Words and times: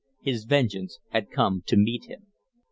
His 0.19 0.45
vengeance 0.45 0.97
had 1.11 1.29
come 1.29 1.61
to 1.67 1.77
meet 1.77 2.05
him. 2.05 2.25